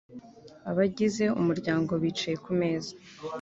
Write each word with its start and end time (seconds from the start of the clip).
Abagize 0.69 1.23
umuryango 1.39 1.91
bicaye 2.01 2.35
kumeza 2.45 2.91